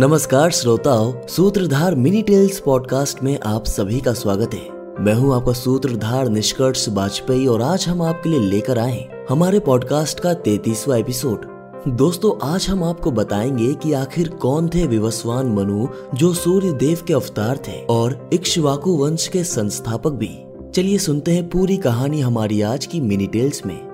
नमस्कार 0.00 0.50
श्रोताओं, 0.50 1.26
सूत्रधार 1.26 1.94
मिनी 1.94 2.22
टेल्स 2.22 2.60
पॉडकास्ट 2.60 3.22
में 3.22 3.38
आप 3.46 3.64
सभी 3.64 4.00
का 4.00 4.12
स्वागत 4.12 4.54
है। 4.54 4.68
मैं 5.04 5.14
हूँ 5.14 5.34
आपका 5.34 5.52
सूत्रधार 5.52 6.28
निष्कर्ष 6.28 6.88
वाजपेयी 6.88 7.46
और 7.46 7.62
आज 7.62 7.86
हम 7.88 8.02
आपके 8.02 8.28
लिए 8.28 8.40
लेकर 8.40 8.78
आए 8.78 9.26
हमारे 9.28 9.60
पॉडकास्ट 9.60 10.20
का 10.20 10.34
तैतीसवा 10.34 10.96
एपिसोड 10.96 11.44
दोस्तों, 11.88 12.48
आज 12.48 12.66
हम 12.68 12.84
आपको 12.84 13.10
बताएँगे 13.10 13.74
कि 13.74 13.92
आखिर 13.92 14.28
कौन 14.28 14.68
थे 14.68 14.86
विवस्वान 14.86 15.46
मनु 15.46 15.86
जो 16.14 16.32
सूर्य 16.32 16.72
देव 16.72 16.98
के 17.06 17.12
अवतार 17.12 17.56
थे 17.56 17.84
और 17.84 18.30
इक्ष्वाकु 18.32 18.90
वंश 18.90 19.28
के 19.28 19.44
संस्थापक 19.44 20.10
भी। 20.10 20.44
चलिए 20.74 20.98
सुनते 20.98 21.32
हैं 21.32 21.50
पूरी 21.50 21.76
कहानी 21.76 22.20
हमारी 22.20 22.62
आज 22.62 22.86
की 22.86 23.00
मिनी 23.00 23.26
टेल्स 23.26 23.66
में। 23.66 23.90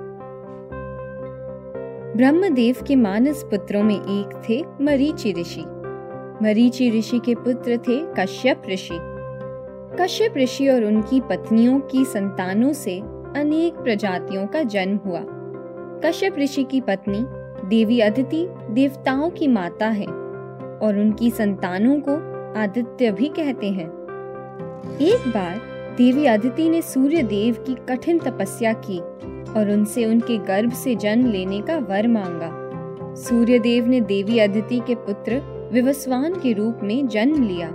ब्रह्मदेव 2.16 2.76
के 2.86 2.96
मानस 2.96 3.42
पुत्रों 3.42 3.82
में 3.82 3.96
एक 3.96 4.42
थे 4.48 4.84
मरीचि 4.84 5.32
ऋषि। 5.32 5.64
मरीचि 6.42 6.90
ऋषि 6.90 7.18
के 7.18 7.34
पुत्र 7.34 7.76
थे 7.76 8.14
कश्यप 8.18 8.62
ऋषि। 8.70 8.98
कश्यप 10.00 10.34
ऋषि 10.36 10.68
और 10.68 10.84
उनकी 10.84 11.20
पत्नियों 11.20 11.80
की 11.80 12.04
संतानों 12.04 12.72
से 12.72 13.00
अनेक 13.36 13.74
प्रजातियों 13.74 14.46
का 14.46 14.62
जन्म 14.62 14.96
हुआ। 14.96 15.20
कश्यप 16.04 16.38
ऋषि 16.38 16.64
की 16.64 16.80
पत्नी, 16.80 17.24
देवी 17.68 18.00
अदिति, 18.00 18.46
देवताओं 18.70 19.30
की 19.30 19.48
माता 19.48 19.86
है 19.86 20.06
और 20.82 20.98
उनकी 20.98 21.30
संतानों 21.30 22.00
को 22.00 22.36
आदित्य 22.60 23.12
भी 23.12 23.28
कहते 23.28 23.66
हैं। 23.66 23.88
एक 25.00 25.28
बार 25.28 25.60
देवी 25.96 26.26
अदिति 26.26 26.68
ने 26.68 26.82
सूर्य 26.82 27.22
देव 27.22 27.54
की 27.54 27.74
कठिन 27.88 28.18
तपस्या 28.18 28.72
की 28.72 28.98
और 29.52 29.70
उनसे 29.70 30.04
उनके 30.04 30.38
गर्भ 30.38 30.72
से 30.72 30.94
जन्म 30.94 31.26
लेने 31.26 31.60
का 31.60 31.78
वर 31.78 32.08
मांगा। 32.08 32.50
सूर्य 33.14 33.58
देव 33.58 33.86
ने 33.86 34.00
देवी 34.00 34.38
अदिति 34.38 34.80
के 34.86 34.94
पुत्र 34.94 35.55
विवस्वान 35.72 36.34
के 36.34 36.52
रूप 36.52 36.80
में 36.82 37.08
जन्म 37.08 37.42
लिया। 37.42 37.68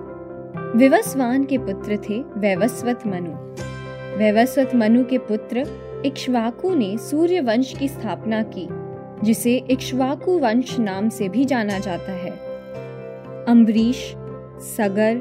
विवस्वान 0.75 1.43
के 1.43 1.57
पुत्र 1.57 1.97
थे 2.09 2.23
वैवस्वत 2.37 2.99
मनु। 3.07 3.31
वैवस्वत 4.17 4.71
मनु 4.75 5.05
के 5.05 5.17
पुत्र 5.17 5.67
इक्ष्वाकु 6.05 6.75
ने 6.75 6.97
सूर्य 6.97 7.41
वंश 7.41 7.73
की 7.79 7.87
स्थापना 7.87 8.43
की, 8.43 8.67
जिसे 9.23 9.57
इक्ष्वाकु 9.57 10.39
वंश 10.39 10.79
नाम 10.79 11.09
से 11.09 11.29
भी 11.29 11.45
जाना 11.45 11.79
जाता 11.79 12.11
है। 12.11 12.31
अम्बरीश, 13.47 14.13
सगर, 14.59 15.15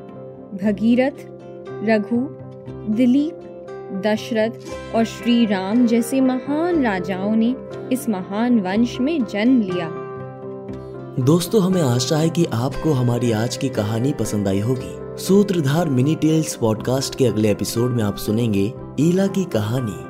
भगीरथ, 0.65 1.27
रघु, 1.85 2.29
दिलीप, 2.95 3.39
दशरथ 4.07 4.51
और 4.95 5.05
श्री 5.05 5.47
राम 5.47 5.87
जैसे 5.87 6.21
महान 6.21 6.83
राजाओं 6.83 7.37
ने 7.37 7.55
इस 7.93 8.09
महान 8.09 8.61
वंश 8.61 9.01
में 9.01 9.25
जन्म 9.25 9.61
लिया। 9.61 10.00
दोस्तों, 11.21 11.63
हमें 11.63 11.83
आशा 11.83 12.17
है 12.17 12.31
कि 12.31 12.45
आपको 12.45 12.93
हमारी 12.93 13.33
आज 13.33 13.57
की 13.57 13.69
कहानी 13.69 14.13
पसंद 14.13 14.49
आई 14.49 14.61
होगी। 14.61 15.23
सूत्रधार 15.25 15.89
मिनी 15.89 16.15
टेल्स 16.15 16.57
पॉडकास्ट 16.57 17.15
के 17.15 17.27
अगले 17.27 17.51
एपिसोड 17.51 17.91
में 17.91 18.05
आप 18.05 18.17
सुनेंगे 18.17 18.73
ईला 19.01 19.27
की 19.27 19.45
कहानी। 19.45 20.10